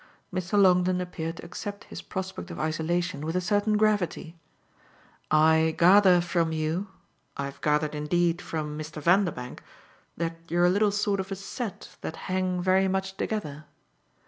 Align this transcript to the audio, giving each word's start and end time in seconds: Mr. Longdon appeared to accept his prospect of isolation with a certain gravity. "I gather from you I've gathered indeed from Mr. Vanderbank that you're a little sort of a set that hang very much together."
Mr. 0.33 0.59
Longdon 0.59 0.99
appeared 0.99 1.37
to 1.37 1.45
accept 1.45 1.83
his 1.83 2.01
prospect 2.01 2.49
of 2.49 2.59
isolation 2.59 3.23
with 3.23 3.35
a 3.35 3.39
certain 3.39 3.77
gravity. 3.77 4.35
"I 5.29 5.75
gather 5.77 6.21
from 6.21 6.51
you 6.51 6.87
I've 7.37 7.61
gathered 7.61 7.93
indeed 7.93 8.41
from 8.41 8.75
Mr. 8.79 8.99
Vanderbank 8.99 9.61
that 10.17 10.37
you're 10.49 10.65
a 10.65 10.71
little 10.71 10.89
sort 10.91 11.19
of 11.19 11.31
a 11.31 11.35
set 11.35 11.97
that 12.01 12.15
hang 12.25 12.63
very 12.63 12.87
much 12.87 13.15
together." 13.15 13.65